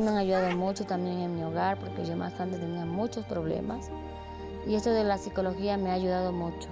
Me 0.00 0.10
han 0.10 0.16
ayudado 0.16 0.56
mucho 0.56 0.84
también 0.84 1.18
en 1.20 1.34
mi 1.34 1.42
hogar 1.42 1.78
porque 1.78 2.04
yo 2.04 2.16
más 2.16 2.38
antes 2.40 2.60
tenía 2.60 2.84
muchos 2.84 3.24
problemas 3.26 3.90
y 4.66 4.74
esto 4.74 4.90
de 4.90 5.04
la 5.04 5.18
psicología 5.18 5.76
me 5.76 5.90
ha 5.90 5.94
ayudado 5.94 6.32
mucho. 6.32 6.68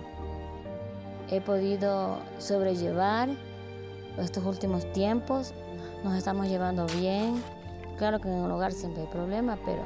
He 1.30 1.40
podido 1.40 2.18
sobrellevar 2.38 3.30
estos 4.18 4.44
últimos 4.44 4.90
tiempos, 4.92 5.54
nos 6.04 6.14
estamos 6.14 6.48
llevando 6.48 6.86
bien. 6.98 7.42
Claro 7.98 8.20
que 8.20 8.28
en 8.28 8.44
el 8.44 8.50
hogar 8.50 8.72
siempre 8.72 9.02
hay 9.02 9.08
problemas, 9.08 9.58
pero 9.64 9.82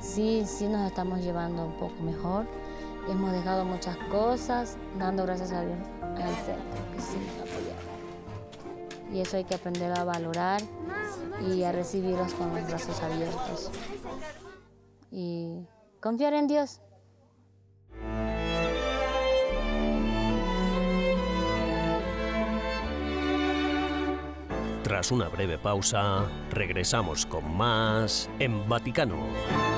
sí, 0.00 0.44
sí 0.46 0.66
nos 0.66 0.86
estamos 0.86 1.20
llevando 1.20 1.64
un 1.64 1.72
poco 1.72 1.94
mejor. 2.02 2.46
Hemos 3.08 3.32
dejado 3.32 3.64
muchas 3.64 3.96
cosas, 4.10 4.76
dando 4.98 5.24
gracias 5.24 5.52
a 5.52 5.62
Dios 5.62 5.78
al 6.02 6.34
centro, 6.36 6.92
que 6.94 7.00
sí 7.00 7.16
nos 7.16 7.50
apoyado. 7.50 7.71
Y 9.12 9.20
eso 9.20 9.36
hay 9.36 9.44
que 9.44 9.54
aprender 9.54 9.92
a 9.92 10.04
valorar 10.04 10.62
y 11.46 11.62
a 11.64 11.72
recibirlos 11.72 12.32
con 12.34 12.54
los 12.54 12.66
brazos 12.66 13.00
abiertos. 13.02 13.70
Y 15.10 15.66
confiar 16.00 16.34
en 16.34 16.46
Dios. 16.46 16.80
Tras 24.82 25.10
una 25.10 25.28
breve 25.28 25.58
pausa, 25.58 26.26
regresamos 26.50 27.24
con 27.24 27.56
más 27.56 28.28
en 28.38 28.68
Vaticano. 28.68 29.71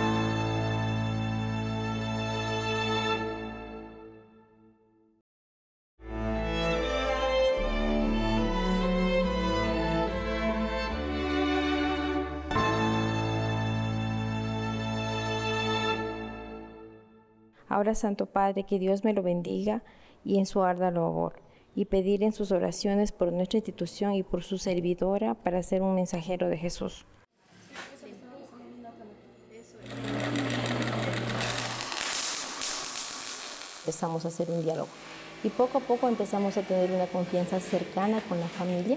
Ahora, 17.85 17.95
Santo 17.95 18.25
Padre, 18.25 18.63
que 18.63 18.79
Dios 18.79 19.05
me 19.05 19.13
lo 19.13 19.23
bendiga 19.23 19.83
y 20.25 20.39
en 20.39 20.47
su 20.47 20.63
arda 20.63 20.91
labor, 20.91 21.35
y 21.75 21.85
pedir 21.85 22.23
en 22.23 22.33
sus 22.33 22.51
oraciones 22.51 23.13
por 23.13 23.31
nuestra 23.31 23.59
institución 23.59 24.15
y 24.15 24.23
por 24.23 24.43
su 24.43 24.57
servidora 24.57 25.35
para 25.35 25.63
ser 25.63 25.83
un 25.83 25.95
mensajero 25.95 26.49
de 26.49 26.57
Jesús. 26.57 27.05
Empezamos 33.81 34.25
a 34.25 34.29
hacer 34.29 34.51
un 34.51 34.63
diálogo 34.63 34.89
y 35.43 35.51
poco 35.51 35.77
a 35.77 35.81
poco 35.83 36.09
empezamos 36.09 36.57
a 36.57 36.63
tener 36.63 36.91
una 36.91 37.07
confianza 37.07 37.61
cercana 37.61 38.23
con 38.31 38.41
la 38.41 38.49
familia 38.49 38.97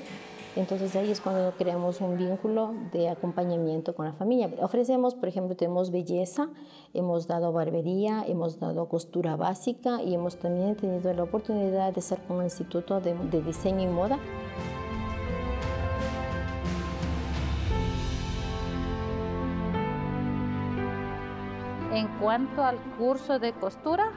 entonces 0.59 0.95
ahí 0.95 1.11
es 1.11 1.21
cuando 1.21 1.53
creamos 1.57 2.01
un 2.01 2.17
vínculo 2.17 2.73
de 2.91 3.09
acompañamiento 3.09 3.93
con 3.93 4.05
la 4.05 4.13
familia. 4.13 4.49
Ofrecemos, 4.61 5.13
por 5.13 5.29
ejemplo, 5.29 5.55
tenemos 5.55 5.91
belleza, 5.91 6.49
hemos 6.93 7.27
dado 7.27 7.51
barbería, 7.51 8.23
hemos 8.27 8.59
dado 8.59 8.89
costura 8.89 9.35
básica 9.35 10.01
y 10.01 10.15
hemos 10.15 10.37
también 10.37 10.75
tenido 10.75 11.13
la 11.13 11.23
oportunidad 11.23 11.93
de 11.93 11.99
estar 11.99 12.25
con 12.25 12.37
el 12.37 12.45
Instituto 12.45 12.99
de, 12.99 13.13
de 13.13 13.41
Diseño 13.41 13.83
y 13.83 13.87
Moda. 13.87 14.17
En 21.93 22.07
cuanto 22.19 22.63
al 22.63 22.77
curso 22.97 23.37
de 23.39 23.53
costura, 23.53 24.11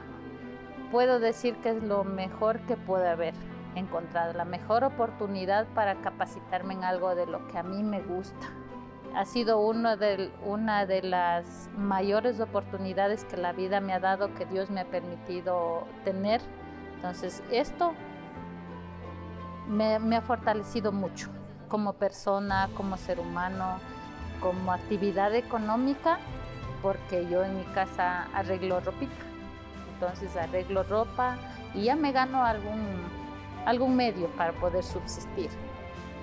puedo 0.91 1.19
decir 1.19 1.55
que 1.57 1.69
es 1.69 1.83
lo 1.83 2.03
mejor 2.03 2.59
que 2.61 2.77
puede 2.77 3.07
haber 3.07 3.33
encontrado, 3.75 4.33
la 4.33 4.45
mejor 4.45 4.83
oportunidad 4.83 5.67
para 5.67 5.95
capacitarme 5.95 6.73
en 6.73 6.83
algo 6.83 7.15
de 7.15 7.25
lo 7.25 7.47
que 7.47 7.57
a 7.57 7.63
mí 7.63 7.83
me 7.83 8.01
gusta. 8.01 8.47
Ha 9.15 9.25
sido 9.25 9.59
uno 9.59 9.97
de, 9.97 10.31
una 10.45 10.85
de 10.85 11.01
las 11.01 11.69
mayores 11.77 12.39
oportunidades 12.39 13.25
que 13.25 13.37
la 13.37 13.51
vida 13.51 13.81
me 13.81 13.93
ha 13.93 13.99
dado, 13.99 14.33
que 14.33 14.45
Dios 14.45 14.69
me 14.69 14.81
ha 14.81 14.85
permitido 14.85 15.85
tener. 16.05 16.41
Entonces, 16.95 17.43
esto 17.51 17.93
me, 19.67 19.99
me 19.99 20.15
ha 20.15 20.21
fortalecido 20.21 20.91
mucho 20.91 21.29
como 21.67 21.93
persona, 21.93 22.69
como 22.75 22.97
ser 22.97 23.19
humano, 23.19 23.79
como 24.41 24.71
actividad 24.71 25.33
económica, 25.35 26.19
porque 26.81 27.27
yo 27.29 27.43
en 27.43 27.57
mi 27.57 27.63
casa 27.65 28.27
arreglo 28.33 28.79
ropita. 28.79 29.25
Entonces 29.93 30.35
arreglo 30.35 30.83
ropa 30.83 31.37
y 31.73 31.83
ya 31.83 31.95
me 31.95 32.11
gano 32.11 32.43
algún 32.43 33.20
algún 33.65 33.95
medio 33.95 34.27
para 34.29 34.53
poder 34.53 34.83
subsistir, 34.83 35.49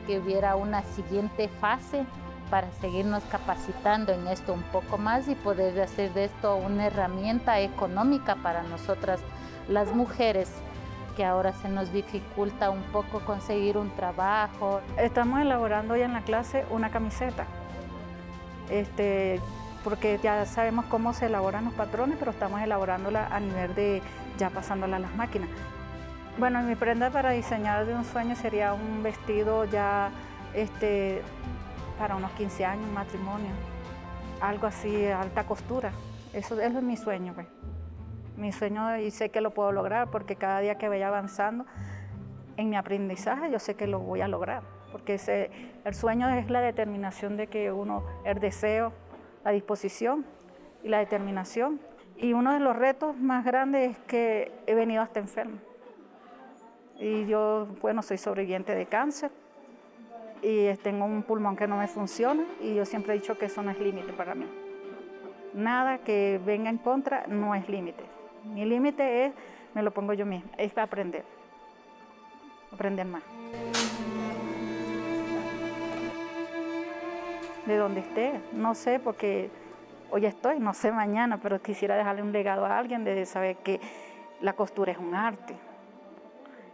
que 0.06 0.18
hubiera 0.18 0.56
una 0.56 0.82
siguiente 0.82 1.48
fase 1.60 2.04
para 2.50 2.70
seguirnos 2.80 3.22
capacitando 3.24 4.12
en 4.12 4.26
esto 4.26 4.54
un 4.54 4.62
poco 4.62 4.98
más 4.98 5.28
y 5.28 5.34
poder 5.34 5.78
hacer 5.80 6.12
de 6.14 6.24
esto 6.24 6.56
una 6.56 6.86
herramienta 6.86 7.60
económica 7.60 8.36
para 8.36 8.62
nosotras 8.62 9.20
las 9.68 9.94
mujeres 9.94 10.50
que 11.16 11.24
ahora 11.24 11.52
se 11.52 11.68
nos 11.68 11.92
dificulta 11.92 12.70
un 12.70 12.82
poco 12.84 13.20
conseguir 13.20 13.76
un 13.76 13.90
trabajo. 13.90 14.80
Estamos 14.96 15.40
elaborando 15.40 15.94
hoy 15.94 16.02
en 16.02 16.12
la 16.12 16.22
clase 16.22 16.64
una 16.70 16.90
camiseta, 16.90 17.44
este, 18.70 19.40
porque 19.82 20.20
ya 20.22 20.46
sabemos 20.46 20.84
cómo 20.86 21.12
se 21.12 21.26
elaboran 21.26 21.64
los 21.64 21.74
patrones, 21.74 22.16
pero 22.18 22.30
estamos 22.30 22.62
elaborándola 22.62 23.26
a 23.26 23.40
nivel 23.40 23.74
de 23.74 24.02
ya 24.38 24.50
pasándola 24.50 24.96
a 24.96 25.00
las 25.00 25.14
máquinas. 25.16 25.50
Bueno, 26.38 26.62
mi 26.62 26.76
prenda 26.76 27.10
para 27.10 27.30
diseñar 27.32 27.84
de 27.84 27.94
un 27.94 28.04
sueño 28.04 28.36
sería 28.36 28.72
un 28.72 29.02
vestido 29.02 29.64
ya 29.64 30.12
este, 30.54 31.20
para 31.98 32.14
unos 32.14 32.30
15 32.32 32.64
años, 32.64 32.86
un 32.86 32.94
matrimonio. 32.94 33.50
Algo 34.40 34.68
así, 34.68 35.06
alta 35.06 35.42
costura. 35.42 35.90
Eso, 36.32 36.60
es 36.60 36.72
mi 36.74 36.96
sueño. 36.96 37.34
Pues. 37.34 37.48
Mi 38.36 38.52
sueño 38.52 38.98
y 38.98 39.10
sé 39.10 39.30
que 39.30 39.40
lo 39.40 39.50
puedo 39.50 39.72
lograr 39.72 40.12
porque 40.12 40.36
cada 40.36 40.60
día 40.60 40.76
que 40.78 40.88
vaya 40.88 41.08
avanzando 41.08 41.66
en 42.56 42.70
mi 42.70 42.76
aprendizaje 42.76 43.50
yo 43.50 43.58
sé 43.58 43.74
que 43.74 43.88
lo 43.88 43.98
voy 43.98 44.20
a 44.20 44.28
lograr. 44.28 44.62
Porque 44.92 45.50
el 45.84 45.94
sueño 45.94 46.28
es 46.28 46.48
la 46.50 46.60
determinación 46.60 47.36
de 47.36 47.48
que 47.48 47.72
uno, 47.72 48.04
el 48.24 48.38
deseo, 48.38 48.92
la 49.44 49.50
disposición 49.50 50.24
y 50.84 50.88
la 50.88 50.98
determinación. 50.98 51.80
Y 52.16 52.32
uno 52.32 52.52
de 52.52 52.60
los 52.60 52.76
retos 52.76 53.16
más 53.16 53.44
grandes 53.44 53.90
es 53.90 53.98
que 54.06 54.52
he 54.68 54.76
venido 54.76 55.02
hasta 55.02 55.18
enfermo. 55.18 55.58
Y 56.98 57.26
yo, 57.26 57.68
bueno, 57.80 58.02
soy 58.02 58.18
sobreviviente 58.18 58.74
de 58.74 58.86
cáncer 58.86 59.30
y 60.42 60.72
tengo 60.78 61.04
un 61.04 61.22
pulmón 61.22 61.56
que 61.56 61.66
no 61.66 61.76
me 61.76 61.86
funciona 61.86 62.44
y 62.60 62.74
yo 62.74 62.84
siempre 62.84 63.14
he 63.14 63.18
dicho 63.18 63.38
que 63.38 63.46
eso 63.46 63.62
no 63.62 63.70
es 63.70 63.78
límite 63.78 64.12
para 64.12 64.34
mí. 64.34 64.46
Nada 65.54 65.98
que 65.98 66.40
venga 66.44 66.70
en 66.70 66.78
contra 66.78 67.26
no 67.28 67.54
es 67.54 67.68
límite. 67.68 68.02
Mi 68.44 68.64
límite 68.64 69.26
es, 69.26 69.32
me 69.74 69.82
lo 69.82 69.92
pongo 69.92 70.12
yo 70.12 70.26
misma, 70.26 70.50
es 70.56 70.76
aprender, 70.76 71.24
aprender 72.72 73.06
más. 73.06 73.22
De 77.66 77.76
donde 77.76 78.00
esté, 78.00 78.40
no 78.52 78.74
sé, 78.74 78.98
porque 78.98 79.50
hoy 80.10 80.26
estoy, 80.26 80.58
no 80.58 80.74
sé 80.74 80.90
mañana, 80.90 81.38
pero 81.40 81.60
quisiera 81.60 81.96
dejarle 81.96 82.22
un 82.22 82.32
legado 82.32 82.64
a 82.64 82.78
alguien 82.78 83.04
de 83.04 83.24
saber 83.24 83.56
que 83.56 83.80
la 84.40 84.54
costura 84.54 84.92
es 84.92 84.98
un 84.98 85.14
arte 85.14 85.54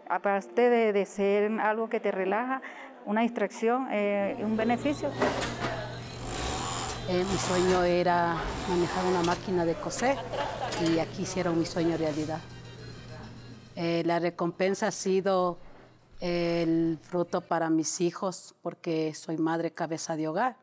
aparte 0.08 0.70
de, 0.92 1.06
ser 1.06 1.50
algo 1.60 1.88
que 1.88 2.00
te 2.00 2.10
relaja, 2.10 2.62
una 3.06 3.22
distracción, 3.22 3.88
eh, 3.90 4.36
un 4.40 4.56
beneficio. 4.56 5.10
Eh, 7.08 7.24
mi 7.30 7.38
sueño 7.38 7.82
era 7.82 8.36
manejar 8.68 9.04
una 9.04 9.22
máquina 9.22 9.64
de 9.64 9.74
coser 9.74 10.16
y 10.80 10.98
aquí 10.98 11.22
hicieron 11.22 11.58
mi 11.58 11.66
sueño 11.66 11.96
realidad. 11.96 12.40
Eh, 13.76 14.02
la 14.06 14.18
recompensa 14.20 14.86
ha 14.86 14.90
sido 14.90 15.58
el 16.20 16.98
fruto 17.02 17.42
para 17.42 17.68
mis 17.68 18.00
hijos 18.00 18.54
porque 18.62 19.12
soy 19.14 19.36
madre 19.36 19.72
cabeza 19.72 20.16
de 20.16 20.28
hogar. 20.28 20.56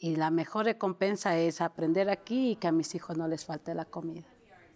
Y 0.00 0.16
la 0.16 0.30
mejor 0.30 0.66
recompensa 0.66 1.36
es 1.38 1.60
aprender 1.60 2.08
aquí 2.10 2.52
y 2.52 2.56
que 2.56 2.68
a 2.68 2.72
mis 2.72 2.94
hijos 2.94 3.16
no 3.16 3.26
les 3.26 3.44
falte 3.44 3.74
la 3.74 3.84
comida. 3.84 4.26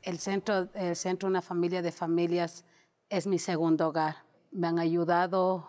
El 0.02 0.18
centro, 0.18 0.68
el 0.74 0.96
centro 0.96 1.28
Una 1.28 1.42
Familia 1.42 1.80
de 1.80 1.92
Familias 1.92 2.64
es 3.12 3.26
mi 3.26 3.38
segundo 3.38 3.88
hogar. 3.88 4.24
Me 4.52 4.68
han 4.68 4.78
ayudado 4.78 5.68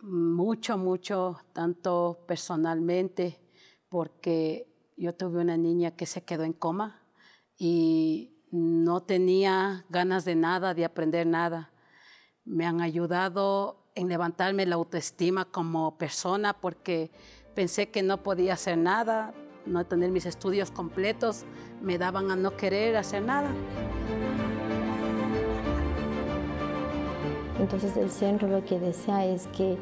mucho, 0.00 0.78
mucho, 0.78 1.40
tanto 1.52 2.24
personalmente, 2.28 3.40
porque 3.88 4.72
yo 4.96 5.12
tuve 5.12 5.40
una 5.40 5.56
niña 5.56 5.90
que 5.90 6.06
se 6.06 6.22
quedó 6.22 6.44
en 6.44 6.52
coma 6.52 7.02
y 7.58 8.30
no 8.52 9.02
tenía 9.02 9.84
ganas 9.88 10.24
de 10.24 10.36
nada, 10.36 10.72
de 10.72 10.84
aprender 10.84 11.26
nada. 11.26 11.72
Me 12.44 12.64
han 12.64 12.80
ayudado 12.80 13.90
en 13.96 14.08
levantarme 14.08 14.66
la 14.66 14.76
autoestima 14.76 15.46
como 15.46 15.98
persona 15.98 16.52
porque 16.52 17.10
pensé 17.56 17.90
que 17.90 18.04
no 18.04 18.22
podía 18.22 18.52
hacer 18.52 18.78
nada, 18.78 19.34
no 19.66 19.84
tener 19.84 20.12
mis 20.12 20.26
estudios 20.26 20.70
completos, 20.70 21.44
me 21.82 21.98
daban 21.98 22.30
a 22.30 22.36
no 22.36 22.56
querer 22.56 22.96
hacer 22.96 23.22
nada. 23.22 23.52
Entonces 27.60 27.96
el 27.96 28.10
centro 28.10 28.48
lo 28.48 28.64
que 28.64 28.80
desea 28.80 29.26
es 29.26 29.46
que 29.48 29.76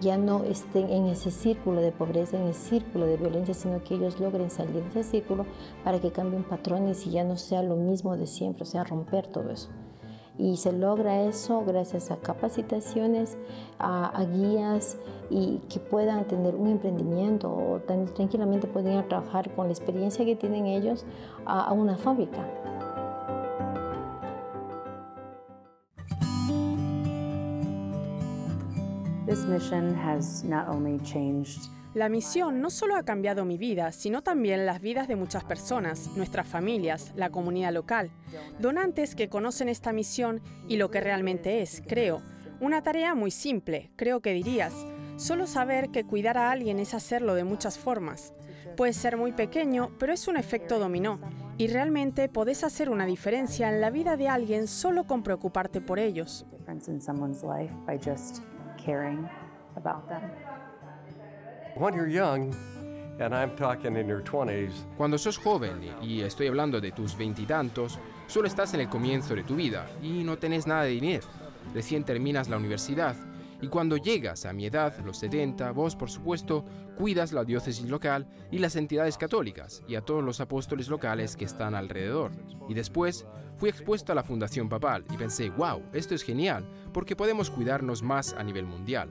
ya 0.00 0.16
no 0.16 0.44
estén 0.44 0.90
en 0.90 1.06
ese 1.06 1.30
círculo 1.30 1.80
de 1.80 1.92
pobreza, 1.92 2.36
en 2.36 2.48
ese 2.48 2.68
círculo 2.68 3.06
de 3.06 3.16
violencia, 3.16 3.54
sino 3.54 3.82
que 3.82 3.94
ellos 3.94 4.20
logren 4.20 4.50
salir 4.50 4.82
de 4.82 5.00
ese 5.00 5.02
círculo 5.02 5.46
para 5.82 6.00
que 6.00 6.10
cambien 6.10 6.44
patrones 6.44 7.06
y 7.06 7.10
ya 7.10 7.24
no 7.24 7.36
sea 7.36 7.62
lo 7.62 7.76
mismo 7.76 8.16
de 8.16 8.26
siempre, 8.26 8.62
o 8.62 8.66
sea, 8.66 8.84
romper 8.84 9.26
todo 9.26 9.50
eso. 9.50 9.70
Y 10.36 10.56
se 10.56 10.72
logra 10.72 11.22
eso 11.22 11.64
gracias 11.64 12.10
a 12.10 12.16
capacitaciones, 12.16 13.38
a, 13.78 14.24
guías 14.24 14.98
y 15.30 15.58
que 15.68 15.78
puedan 15.78 16.26
tener 16.26 16.56
un 16.56 16.68
emprendimiento 16.68 17.48
o 17.52 17.78
también 17.78 18.12
tranquilamente 18.12 18.66
pueden 18.66 19.06
trabajar 19.08 19.54
con 19.54 19.66
la 19.66 19.72
experiencia 19.72 20.24
que 20.24 20.34
tienen 20.34 20.66
ellos 20.66 21.06
a 21.46 21.72
una 21.72 21.96
fábrica. 21.96 22.63
La 31.94 32.10
misión 32.10 32.60
no 32.60 32.68
solo 32.68 32.94
ha 32.96 33.04
cambiado 33.04 33.46
mi 33.46 33.56
vida, 33.56 33.90
sino 33.92 34.22
también 34.22 34.66
las 34.66 34.82
vidas 34.82 35.08
de 35.08 35.16
muchas 35.16 35.44
personas, 35.44 36.10
nuestras 36.16 36.46
familias, 36.46 37.12
la 37.16 37.30
comunidad 37.30 37.72
local, 37.72 38.10
donantes 38.58 39.14
que 39.14 39.30
conocen 39.30 39.70
esta 39.70 39.94
misión 39.94 40.42
y 40.68 40.76
lo 40.76 40.90
que 40.90 41.00
realmente 41.00 41.62
es, 41.62 41.82
creo. 41.86 42.20
Una 42.60 42.82
tarea 42.82 43.14
muy 43.14 43.30
simple, 43.30 43.92
creo 43.96 44.20
que 44.20 44.34
dirías. 44.34 44.74
Solo 45.16 45.46
saber 45.46 45.90
que 45.90 46.04
cuidar 46.04 46.36
a 46.36 46.50
alguien 46.50 46.78
es 46.78 46.92
hacerlo 46.92 47.34
de 47.34 47.44
muchas 47.44 47.78
formas. 47.78 48.34
Puede 48.76 48.92
ser 48.92 49.16
muy 49.16 49.32
pequeño, 49.32 49.92
pero 49.98 50.12
es 50.12 50.28
un 50.28 50.36
efecto 50.36 50.78
dominó. 50.78 51.18
Y 51.56 51.68
realmente 51.68 52.28
podés 52.28 52.62
hacer 52.62 52.90
una 52.90 53.06
diferencia 53.06 53.72
en 53.72 53.80
la 53.80 53.90
vida 53.90 54.18
de 54.18 54.28
alguien 54.28 54.66
solo 54.66 55.06
con 55.06 55.22
preocuparte 55.22 55.80
por 55.80 55.98
ellos 55.98 56.44
caring 58.84 59.28
about 59.76 60.08
them. 60.08 60.22
When 61.76 61.94
you're 61.94 62.08
young, 62.08 62.54
and 63.18 63.34
I'm 63.34 63.56
talking 63.56 63.96
in 63.96 64.08
your 64.08 64.22
20s, 64.22 64.72
Cuando 64.96 65.18
sos 65.18 65.38
joven, 65.38 65.80
y 66.02 66.20
estoy 66.20 66.48
hablando 66.48 66.80
de 66.80 66.92
tus 66.92 67.16
veintitantos, 67.16 67.98
solo 68.26 68.46
estás 68.46 68.74
en 68.74 68.80
el 68.80 68.88
comienzo 68.88 69.34
de 69.34 69.42
tu 69.42 69.56
vida 69.56 69.86
y 70.02 70.24
no 70.24 70.36
tenés 70.36 70.66
nada 70.66 70.84
de 70.84 70.90
dinero. 70.90 71.26
Recién 71.72 72.04
terminas 72.04 72.48
la 72.48 72.56
universidad 72.56 73.16
y 73.64 73.68
cuando 73.68 73.96
llegas 73.96 74.44
a 74.44 74.52
mi 74.52 74.66
edad, 74.66 74.94
los 75.06 75.16
70, 75.16 75.70
vos 75.72 75.96
por 75.96 76.10
supuesto 76.10 76.66
cuidas 76.96 77.32
la 77.32 77.44
diócesis 77.44 77.88
local 77.88 78.26
y 78.50 78.58
las 78.58 78.76
entidades 78.76 79.16
católicas 79.16 79.82
y 79.88 79.94
a 79.94 80.02
todos 80.02 80.22
los 80.22 80.38
apóstoles 80.38 80.88
locales 80.88 81.34
que 81.34 81.46
están 81.46 81.74
alrededor. 81.74 82.30
Y 82.68 82.74
después 82.74 83.24
fui 83.56 83.70
expuesto 83.70 84.12
a 84.12 84.14
la 84.14 84.22
Fundación 84.22 84.68
Papal 84.68 85.06
y 85.10 85.16
pensé, 85.16 85.48
wow, 85.48 85.82
esto 85.94 86.14
es 86.14 86.22
genial, 86.22 86.68
porque 86.92 87.16
podemos 87.16 87.48
cuidarnos 87.48 88.02
más 88.02 88.34
a 88.34 88.42
nivel 88.42 88.66
mundial. 88.66 89.10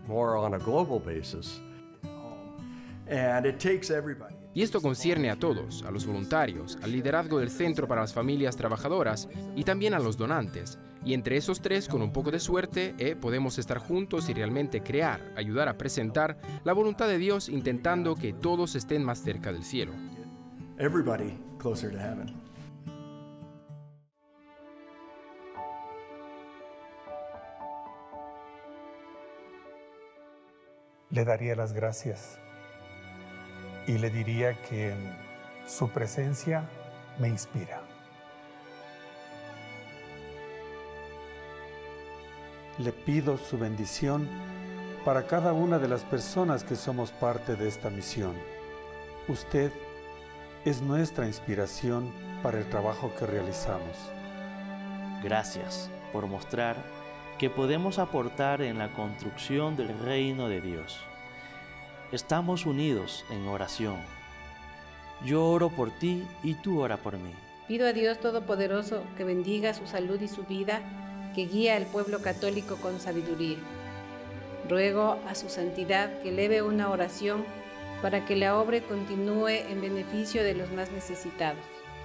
Y 4.54 4.62
esto 4.62 4.82
concierne 4.82 5.32
a 5.32 5.40
todos, 5.40 5.82
a 5.82 5.90
los 5.90 6.06
voluntarios, 6.06 6.78
al 6.84 6.92
liderazgo 6.92 7.40
del 7.40 7.50
Centro 7.50 7.88
para 7.88 8.02
las 8.02 8.14
Familias 8.14 8.56
Trabajadoras 8.56 9.28
y 9.56 9.64
también 9.64 9.96
a 9.96 10.00
los 10.00 10.16
donantes. 10.16 10.78
Y 11.06 11.14
entre 11.14 11.38
esos 11.38 11.62
tres, 11.62 11.88
con 11.88 12.02
un 12.02 12.14
poco 12.14 12.32
de 12.32 12.40
suerte, 12.40 12.96
eh, 12.98 13.16
podemos 13.16 13.58
estar 13.58 13.78
juntos 13.78 14.30
y 14.30 14.34
realmente 14.34 14.82
crear, 14.82 15.34
ayudar 15.36 15.68
a 15.68 15.78
presentar 15.78 16.38
la 16.64 16.74
voluntad 16.74 17.08
de 17.08 17.18
Dios 17.18 17.50
intentando 17.50 18.16
que 18.16 18.34
todos 18.34 18.76
estén 18.76 19.04
más 19.04 19.20
cerca 19.20 19.52
del 19.52 19.64
cielo. 19.64 19.94
Everybody 20.78 21.38
closer 21.60 21.92
to 21.92 22.00
heaven. 22.00 22.34
Le 31.10 31.26
daría 31.26 31.56
las 31.56 31.74
gracias 31.74 32.40
y 33.86 34.00
le 34.00 34.10
diría 34.10 34.60
que 34.64 34.96
su 35.68 35.90
presencia 35.90 36.68
me 37.20 37.28
inspira. 37.28 37.83
Le 42.80 42.92
pido 42.92 43.38
su 43.38 43.60
bendición 43.60 44.28
para 45.06 45.28
cada 45.28 45.54
una 45.54 45.78
de 45.78 45.88
las 45.88 46.02
personas 46.02 46.64
que 46.64 46.76
somos 46.76 47.12
parte 47.12 47.56
de 47.56 47.68
esta 47.68 47.92
misión. 47.92 48.34
Usted 49.28 49.72
es 50.66 50.82
nuestra 50.82 51.28
inspiración 51.28 52.12
para 52.42 52.58
el 52.58 52.68
trabajo 52.70 53.14
que 53.18 53.28
realizamos. 53.28 53.96
Gracias 55.22 55.92
por 56.12 56.26
mostrar 56.26 56.78
que 57.38 57.52
podemos 57.52 58.00
aportar 58.00 58.64
en 58.64 58.80
la 58.80 58.92
construcción 58.94 59.76
del 59.76 59.96
reino 60.00 60.50
de 60.50 60.62
Dios. 60.62 61.00
Estamos 62.12 62.66
unidos 62.66 63.24
en 63.30 63.48
oración. 63.48 63.98
Yo 65.24 65.46
oro 65.46 65.70
por 65.70 65.92
ti 65.92 66.24
y 66.42 66.56
tú 66.56 66.82
ora 66.82 66.98
por 66.98 67.20
mí. 67.20 67.34
Pido 67.68 67.88
a 67.88 67.94
Dios 67.94 68.20
Todopoderoso 68.20 69.04
que 69.16 69.24
bendiga 69.24 69.76
su 69.76 69.86
salud 69.86 70.20
y 70.22 70.28
su 70.28 70.44
vida 70.44 70.82
que 71.34 71.46
guía 71.46 71.76
al 71.76 71.86
pueblo 71.86 72.22
católico 72.22 72.78
con 72.78 73.00
sabiduría. 73.00 73.58
Ruego 74.70 75.20
a 75.28 75.36
su 75.36 75.50
santidad 75.50 76.20
que 76.22 76.30
eleve 76.30 76.62
una 76.62 76.90
oración 76.90 77.44
para 78.02 78.26
que 78.26 78.36
la 78.36 78.58
obra 78.60 78.82
continúe 78.82 79.50
en 79.70 79.82
beneficio 79.82 80.44
de 80.44 80.54
los 80.54 80.72
más 80.72 80.92
necesitados. 80.92 81.64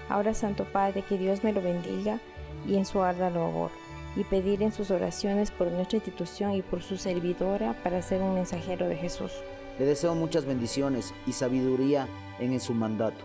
Ahora, 0.08 0.34
Santo 0.34 0.64
Padre, 0.64 1.02
que 1.02 1.18
Dios 1.18 1.44
me 1.44 1.52
lo 1.52 1.60
bendiga 1.60 2.20
y 2.66 2.76
en 2.76 2.86
su 2.86 3.02
arda 3.02 3.30
labor, 3.30 3.70
y 4.16 4.24
pedir 4.24 4.62
en 4.62 4.72
sus 4.72 4.90
oraciones 4.90 5.50
por 5.50 5.70
nuestra 5.70 5.96
institución 5.96 6.54
y 6.54 6.62
por 6.62 6.82
su 6.82 6.96
servidora 6.96 7.74
para 7.82 8.02
ser 8.02 8.22
un 8.22 8.34
mensajero 8.34 8.88
de 8.88 8.96
Jesús. 8.96 9.32
Le 9.78 9.84
deseo 9.84 10.14
muchas 10.14 10.44
bendiciones 10.44 11.14
y 11.26 11.32
sabiduría 11.32 12.08
en 12.40 12.58
su 12.58 12.74
mandato. 12.74 13.24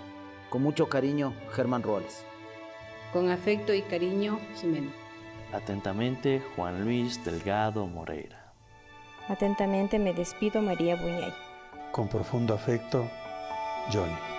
Con 0.49 0.61
mucho 0.61 0.87
cariño, 0.87 1.33
Germán 1.51 1.81
Roales. 1.81 2.25
Con 3.11 3.29
afecto 3.29 3.73
y 3.73 3.81
cariño, 3.81 4.39
Jimena. 4.59 4.91
Atentamente, 5.53 6.41
Juan 6.55 6.83
Luis 6.83 7.23
Delgado 7.23 7.85
Moreira. 7.85 8.51
Atentamente 9.29 9.99
me 9.99 10.13
despido, 10.13 10.61
María 10.61 10.95
Buñay. 10.95 11.33
Con 11.91 12.07
profundo 12.07 12.55
afecto, 12.55 13.07
Johnny. 13.91 14.32